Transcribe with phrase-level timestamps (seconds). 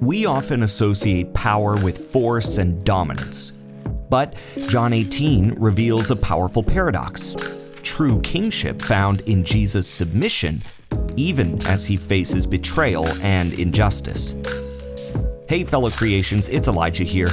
[0.00, 3.52] We often associate power with force and dominance.
[4.10, 4.34] But
[4.68, 7.34] John 18 reveals a powerful paradox
[7.82, 10.62] true kingship found in Jesus' submission,
[11.16, 14.36] even as he faces betrayal and injustice.
[15.48, 17.28] Hey, fellow creations, it's Elijah here.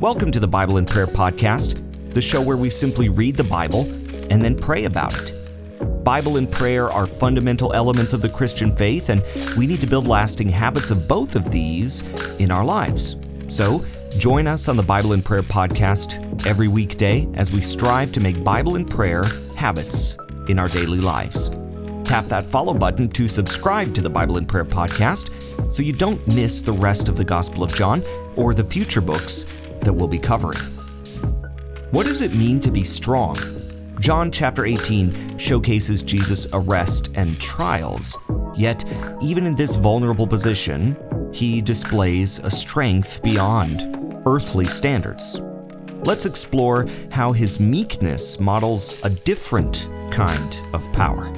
[0.00, 1.82] Welcome to the Bible and Prayer podcast,
[2.14, 3.82] the show where we simply read the Bible
[4.30, 5.45] and then pray about it.
[6.06, 9.24] Bible and prayer are fundamental elements of the Christian faith, and
[9.56, 12.02] we need to build lasting habits of both of these
[12.38, 13.16] in our lives.
[13.48, 13.84] So,
[14.16, 18.44] join us on the Bible and Prayer podcast every weekday as we strive to make
[18.44, 19.24] Bible and prayer
[19.56, 20.16] habits
[20.48, 21.48] in our daily lives.
[22.04, 26.24] Tap that follow button to subscribe to the Bible and Prayer podcast so you don't
[26.28, 28.04] miss the rest of the Gospel of John
[28.36, 29.44] or the future books
[29.80, 30.62] that we'll be covering.
[31.90, 33.34] What does it mean to be strong?
[34.00, 38.16] John chapter 18 showcases Jesus' arrest and trials.
[38.54, 38.84] Yet,
[39.20, 40.96] even in this vulnerable position,
[41.32, 45.40] he displays a strength beyond earthly standards.
[46.04, 51.32] Let's explore how his meekness models a different kind of power.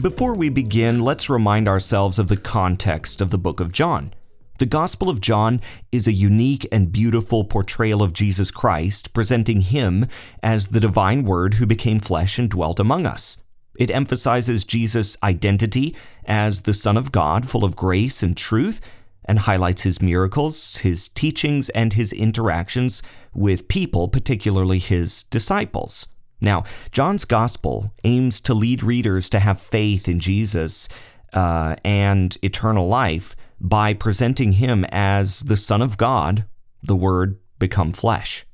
[0.00, 4.14] Before we begin, let's remind ourselves of the context of the book of John.
[4.60, 10.06] The Gospel of John is a unique and beautiful portrayal of Jesus Christ, presenting him
[10.42, 13.38] as the divine Word who became flesh and dwelt among us.
[13.78, 18.82] It emphasizes Jesus' identity as the Son of God, full of grace and truth,
[19.24, 23.02] and highlights his miracles, his teachings, and his interactions
[23.32, 26.06] with people, particularly his disciples.
[26.38, 30.86] Now, John's Gospel aims to lead readers to have faith in Jesus
[31.32, 36.46] uh, and eternal life by presenting him as the Son of God,
[36.82, 38.46] the Word become flesh.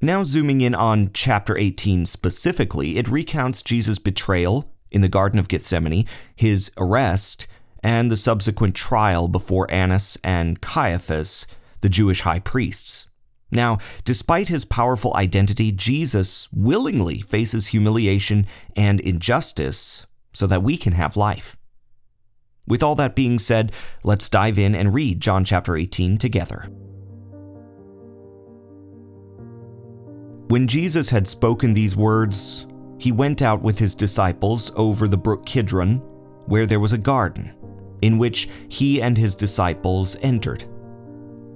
[0.00, 5.48] Now, zooming in on chapter 18 specifically, it recounts Jesus' betrayal in the Garden of
[5.48, 7.46] Gethsemane, his arrest,
[7.82, 11.46] and the subsequent trial before Annas and Caiaphas,
[11.80, 13.08] the Jewish high priests.
[13.50, 20.92] Now, despite his powerful identity, Jesus willingly faces humiliation and injustice so that we can
[20.92, 21.56] have life.
[22.68, 23.72] With all that being said,
[24.04, 26.68] let's dive in and read John chapter 18 together.
[30.48, 32.66] When Jesus had spoken these words,
[32.98, 35.96] he went out with his disciples over the brook Kidron,
[36.46, 37.54] where there was a garden,
[38.02, 40.64] in which he and his disciples entered.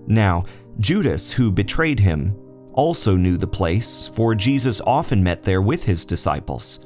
[0.06, 0.44] Now,
[0.78, 2.36] Judas, who betrayed him,
[2.72, 6.80] also knew the place, for Jesus often met there with his disciples.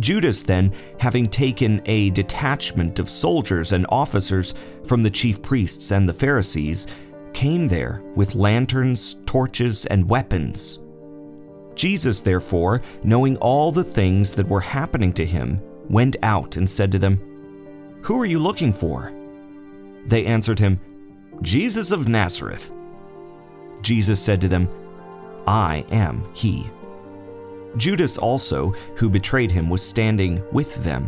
[0.00, 6.08] Judas, then, having taken a detachment of soldiers and officers from the chief priests and
[6.08, 6.86] the Pharisees,
[7.32, 10.80] came there with lanterns, torches, and weapons.
[11.74, 16.90] Jesus, therefore, knowing all the things that were happening to him, went out and said
[16.92, 17.18] to them,
[18.02, 19.12] Who are you looking for?
[20.06, 20.80] They answered him,
[21.42, 22.72] Jesus of Nazareth.
[23.82, 24.68] Jesus said to them,
[25.46, 26.68] I am he.
[27.76, 31.06] Judas also, who betrayed him, was standing with them.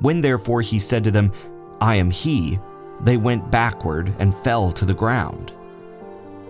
[0.00, 1.32] When therefore he said to them,
[1.80, 2.58] I am he,
[3.02, 5.52] they went backward and fell to the ground.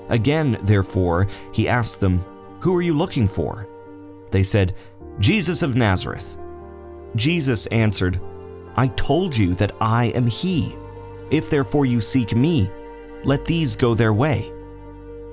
[0.08, 2.24] Again, therefore, he asked them,
[2.60, 3.68] Who are you looking for?
[4.30, 4.74] They said,
[5.18, 6.36] Jesus of Nazareth.
[7.16, 8.20] Jesus answered,
[8.76, 10.76] I told you that I am he.
[11.30, 12.70] If therefore you seek me,
[13.24, 14.52] let these go their way.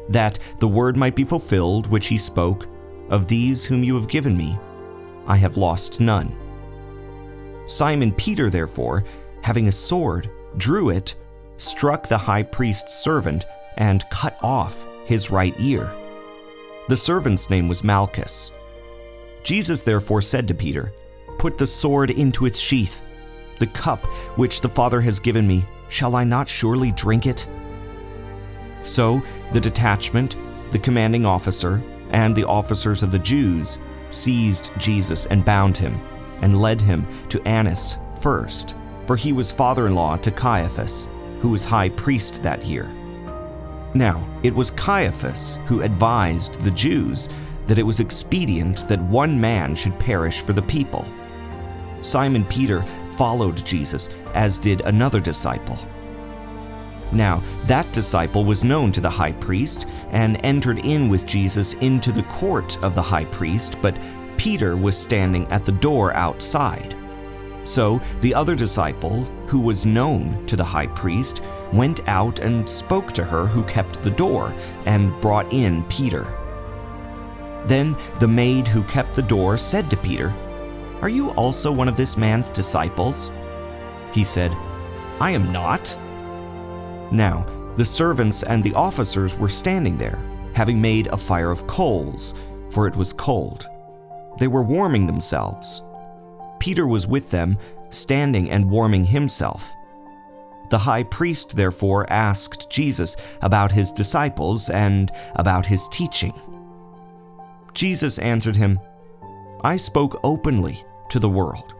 [0.10, 2.68] That the word might be fulfilled which he spoke,
[3.10, 4.58] of these whom you have given me,
[5.28, 6.36] I have lost none.
[7.68, 9.04] Simon Peter, therefore,
[9.42, 11.16] having a sword, drew it,
[11.58, 13.46] struck the high priest's servant,
[13.78, 15.92] and cut off his right ear.
[16.88, 18.52] The servant's name was Malchus.
[19.44, 20.94] Jesus therefore said to Peter,
[21.38, 23.02] Put the sword into its sheath.
[23.60, 24.06] The cup
[24.38, 27.48] which the Father has given me, shall I not surely drink it?
[28.84, 30.38] So the detachment,
[30.72, 31.82] the commanding officer,
[32.12, 33.78] and the officers of the Jews
[34.10, 36.00] seized Jesus and bound him,
[36.42, 38.76] and led him to Annas first,
[39.06, 41.08] for he was father in law to Caiaphas,
[41.42, 42.90] who was high priest that year.
[43.94, 47.30] Now, it was Caiaphas who advised the Jews
[47.68, 51.06] that it was expedient that one man should perish for the people.
[52.02, 52.84] Simon Peter
[53.18, 55.78] followed Jesus, as did another disciple.
[57.12, 62.12] Now, that disciple was known to the high priest and entered in with Jesus into
[62.12, 63.98] the court of the high priest, but
[64.38, 66.96] Peter was standing at the door outside.
[67.66, 71.42] So the other disciple, who was known to the high priest,
[71.74, 74.54] went out and spoke to her who kept the door
[74.86, 76.34] and brought in Peter.
[77.66, 80.34] Then the maid who kept the door said to Peter,
[81.02, 83.32] Are you also one of this man's disciples?
[84.14, 84.52] He said,
[85.20, 85.98] I am not.
[87.12, 87.46] Now,
[87.78, 90.20] the servants and the officers were standing there,
[90.54, 92.34] having made a fire of coals,
[92.72, 93.70] for it was cold.
[94.40, 95.84] They were warming themselves.
[96.60, 97.58] Peter was with them,
[97.90, 99.72] standing and warming himself.
[100.70, 106.34] The high priest therefore asked Jesus about his disciples and about his teaching.
[107.74, 108.80] Jesus answered him,
[109.64, 111.74] I spoke openly to the world.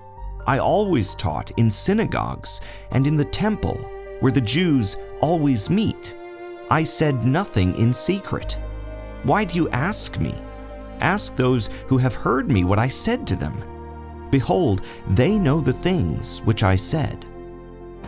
[0.46, 3.78] I always taught in synagogues and in the temple,
[4.20, 6.16] where the Jews always meet.
[6.70, 8.58] I said nothing in secret.
[9.24, 10.36] Why do you ask me?
[11.00, 13.64] Ask those who have heard me what I said to them.
[14.32, 17.26] Behold, they know the things which I said.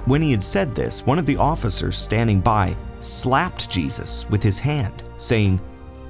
[0.06, 4.60] When he had said this, one of the officers standing by slapped Jesus with his
[4.60, 5.62] hand, saying,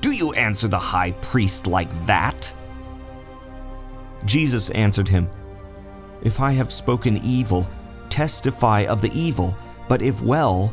[0.02, 2.54] Do you answer the high priest like that?
[4.26, 5.30] Jesus answered him,
[6.22, 7.68] If I have spoken evil,
[8.10, 9.56] testify of the evil,
[9.90, 10.68] but if well,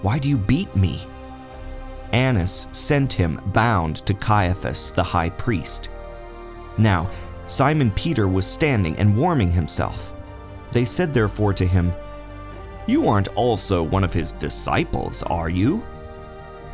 [0.00, 1.06] why do you beat me?
[2.12, 5.90] Annas sent him bound to Caiaphas the high priest.
[6.78, 7.08] Now,
[7.46, 10.12] Simon Peter was standing and warming himself.
[10.72, 11.92] They said therefore to him,
[12.86, 15.84] You aren't also one of his disciples, are you?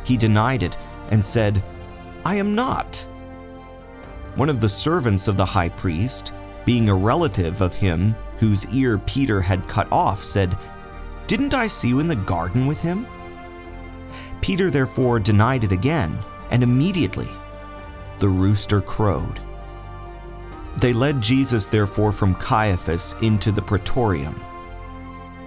[0.05, 0.77] He denied it
[1.11, 1.61] and said,
[2.23, 3.05] I am not.
[4.35, 6.33] One of the servants of the high priest,
[6.65, 10.57] being a relative of him whose ear Peter had cut off, said,
[11.29, 13.05] Didn't I see you in the garden with him?
[14.41, 16.17] Peter therefore denied it again,
[16.49, 17.29] and immediately
[18.17, 19.39] the rooster crowed.
[20.77, 24.41] They led Jesus therefore from Caiaphas into the praetorium.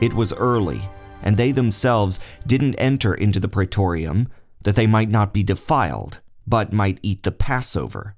[0.00, 0.88] It was early,
[1.20, 4.28] and they themselves didn't enter into the praetorium,
[4.62, 8.14] that they might not be defiled, but might eat the Passover.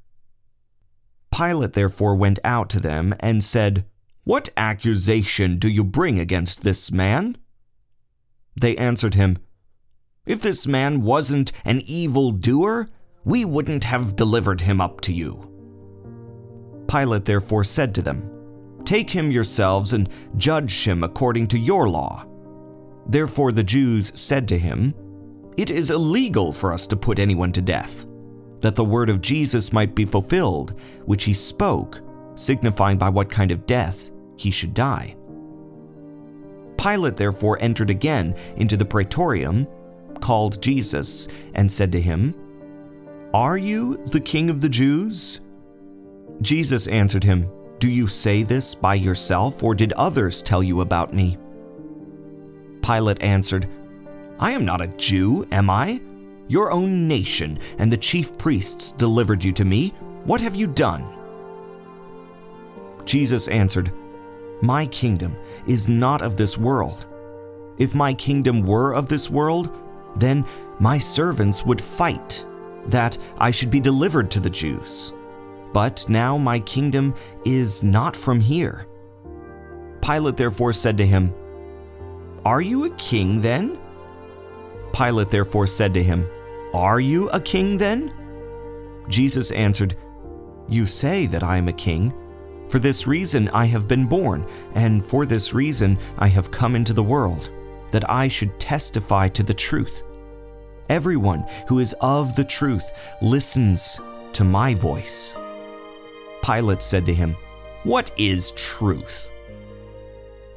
[1.35, 3.87] Pilate therefore went out to them and said,
[4.25, 7.39] What accusation do you bring against this man?
[8.57, 9.39] They answered him,
[10.27, 12.89] If this man wasn't an evil doer,
[13.25, 15.51] we wouldn't have delivered him up to you.
[16.87, 18.31] Pilate therefore said to them,
[18.85, 22.27] Take him yourselves and judge him according to your law.
[23.07, 24.95] Therefore the Jews said to him,
[25.57, 28.07] It is illegal for us to put anyone to death,
[28.61, 32.01] that the word of Jesus might be fulfilled, which he spoke,
[32.35, 35.17] signifying by what kind of death he should die.
[36.85, 39.67] Pilate therefore entered again into the praetorium,
[40.21, 42.35] called Jesus, and said to him,
[43.33, 45.41] Are you the king of the Jews?
[46.43, 51.15] Jesus answered him, Do you say this by yourself, or did others tell you about
[51.15, 51.39] me?
[52.83, 53.67] Pilate answered,
[54.39, 56.03] I am not a Jew, am I?
[56.49, 59.95] Your own nation and the chief priests delivered you to me.
[60.25, 61.07] What have you done?
[63.07, 63.91] Jesus answered,
[64.61, 65.37] My kingdom
[65.67, 67.07] is not of this world.
[67.79, 69.71] If my kingdom were of this world,
[70.17, 70.45] then
[70.79, 72.45] my servants would fight,
[72.87, 75.13] that I should be delivered to the Jews.
[75.73, 77.15] But now my kingdom
[77.45, 78.87] is not from here.
[80.01, 81.35] Pilate therefore said to him,
[82.45, 83.79] Are you a king then?
[84.93, 86.29] Pilate therefore said to him,
[86.73, 88.15] Are you a king then?
[89.09, 89.97] Jesus answered,
[90.69, 92.15] You say that I am a king.
[92.69, 96.93] For this reason I have been born, and for this reason I have come into
[96.93, 97.51] the world,
[97.93, 100.03] that I should testify to the truth.
[100.89, 102.91] Everyone who is of the truth
[103.23, 104.01] listens
[104.33, 105.37] to my voice.
[106.43, 107.37] Pilate said to him,
[107.85, 109.31] What is truth?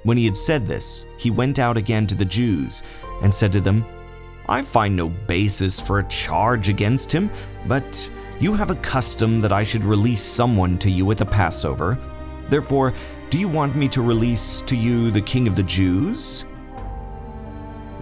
[0.04, 2.84] When he had said this, he went out again to the Jews
[3.22, 3.86] and said to them,
[4.50, 7.30] I find no basis for a charge against him,
[7.68, 11.98] but you have a custom that I should release someone to you at the Passover.
[12.50, 12.94] Therefore,
[13.30, 16.46] do you want me to release to you the king of the Jews?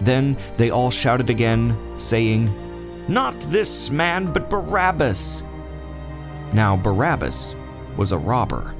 [0.00, 2.52] Then they all shouted again, saying,
[3.08, 5.42] Not this man, but Barabbas.
[6.52, 7.54] Now Barabbas
[7.96, 8.75] was a robber.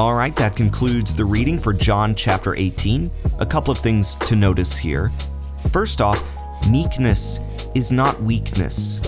[0.00, 3.10] All right, that concludes the reading for John chapter 18.
[3.38, 5.12] A couple of things to notice here.
[5.72, 6.24] First off,
[6.70, 7.38] meekness
[7.74, 9.02] is not weakness.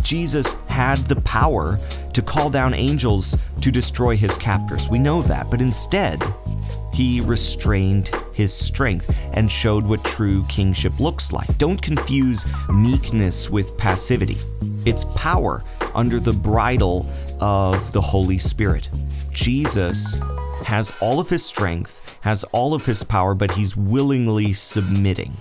[0.00, 1.78] Jesus had the power
[2.14, 4.88] to call down angels to destroy his captors.
[4.88, 6.24] We know that, but instead,
[6.94, 11.58] he restrained his strength and showed what true kingship looks like.
[11.58, 14.38] Don't confuse meekness with passivity.
[14.84, 18.88] It's power under the bridle of the Holy Spirit.
[19.32, 20.16] Jesus
[20.64, 25.36] has all of his strength, has all of his power, but he's willingly submitting.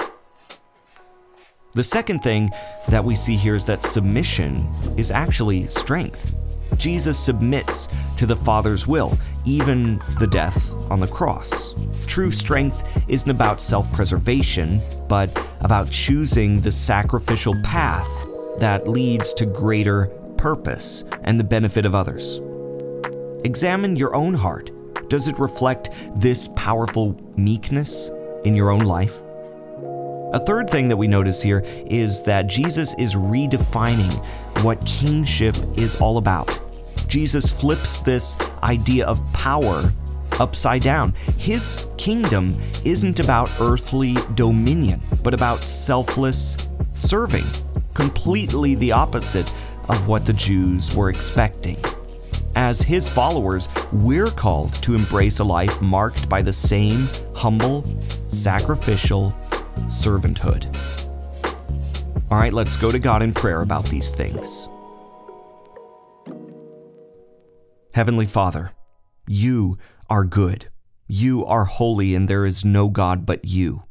[1.73, 2.49] The second thing
[2.87, 4.67] that we see here is that submission
[4.97, 6.33] is actually strength.
[6.75, 11.75] Jesus submits to the Father's will, even the death on the cross.
[12.07, 15.29] True strength isn't about self preservation, but
[15.61, 18.26] about choosing the sacrificial path
[18.59, 22.39] that leads to greater purpose and the benefit of others.
[23.43, 24.71] Examine your own heart.
[25.09, 28.09] Does it reflect this powerful meekness
[28.43, 29.21] in your own life?
[30.33, 34.13] A third thing that we notice here is that Jesus is redefining
[34.63, 36.59] what kingship is all about.
[37.07, 39.93] Jesus flips this idea of power
[40.39, 41.13] upside down.
[41.37, 46.57] His kingdom isn't about earthly dominion, but about selfless
[46.93, 47.45] serving,
[47.97, 49.51] completely the opposite
[49.89, 51.83] of what the Jews were expecting.
[52.55, 57.83] As his followers, we're called to embrace a life marked by the same humble,
[58.27, 59.33] sacrificial
[59.87, 60.67] servanthood.
[62.29, 64.69] All right, let's go to God in prayer about these things.
[67.95, 68.73] Heavenly Father,
[69.27, 70.67] you are good.
[71.07, 73.86] You are holy, and there is no God but you.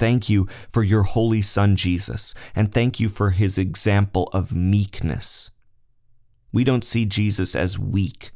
[0.00, 5.50] Thank you for your holy Son, Jesus, and thank you for his example of meekness.
[6.54, 8.30] We don't see Jesus as weak.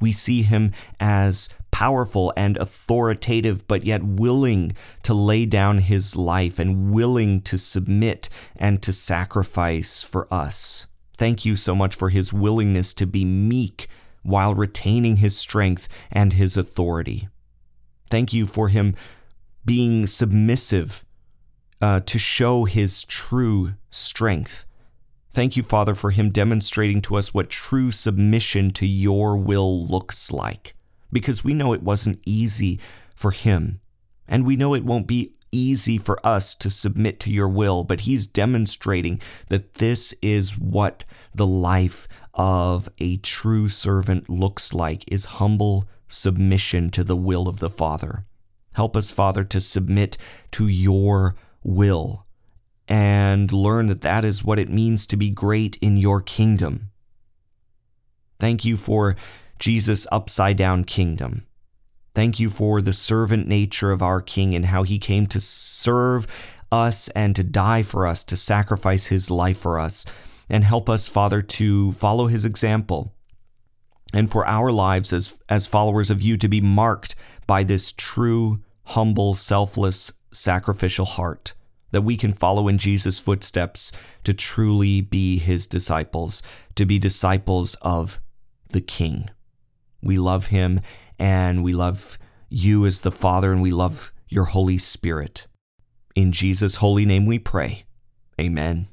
[0.00, 0.70] We see him
[1.00, 7.58] as powerful and authoritative, but yet willing to lay down his life and willing to
[7.58, 10.86] submit and to sacrifice for us.
[11.16, 13.88] Thank you so much for his willingness to be meek
[14.22, 17.28] while retaining his strength and his authority.
[18.08, 18.94] Thank you for him
[19.64, 21.04] being submissive
[21.80, 24.64] uh, to show his true strength.
[25.30, 30.32] Thank you, Father, for him demonstrating to us what true submission to your will looks
[30.32, 30.74] like,
[31.12, 32.80] because we know it wasn't easy
[33.14, 33.80] for him,
[34.26, 38.00] and we know it won't be easy for us to submit to your will, but
[38.00, 41.04] he's demonstrating that this is what
[41.34, 47.60] the life of a true servant looks like is humble submission to the will of
[47.60, 48.24] the Father.
[48.74, 50.16] Help us, Father, to submit
[50.52, 51.34] to your
[51.68, 52.26] will
[52.88, 56.90] and learn that that is what it means to be great in your kingdom.
[58.40, 59.14] Thank you for
[59.58, 61.44] Jesus' upside down kingdom.
[62.14, 66.26] Thank you for the servant nature of our King and how he came to serve
[66.72, 70.04] us and to die for us, to sacrifice his life for us
[70.48, 73.12] and help us, Father, to follow his example.
[74.14, 77.14] And for our lives as, as followers of you to be marked
[77.46, 81.52] by this true, humble, selfless, sacrificial heart,
[81.90, 83.92] that we can follow in Jesus' footsteps
[84.24, 86.42] to truly be his disciples,
[86.74, 88.20] to be disciples of
[88.70, 89.30] the King.
[90.02, 90.80] We love him
[91.18, 92.18] and we love
[92.48, 95.46] you as the Father and we love your Holy Spirit.
[96.14, 97.84] In Jesus' holy name we pray.
[98.40, 98.88] Amen.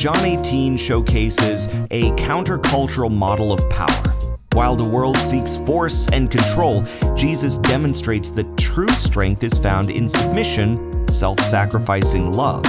[0.00, 4.16] John 18 showcases a countercultural model of power.
[4.54, 10.08] While the world seeks force and control, Jesus demonstrates that true strength is found in
[10.08, 12.64] submission, self sacrificing love.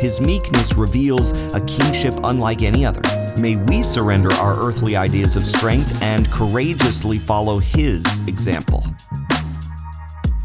[0.00, 3.02] His meekness reveals a kingship unlike any other.
[3.40, 8.84] May we surrender our earthly ideas of strength and courageously follow His example.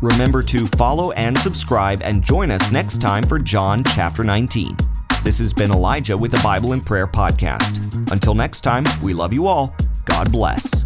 [0.04, 4.78] Remember to follow and subscribe and join us next time for John chapter 19.
[5.24, 8.12] This has been Elijah with the Bible and Prayer Podcast.
[8.12, 9.76] Until next time, we love you all.
[10.06, 10.84] God bless.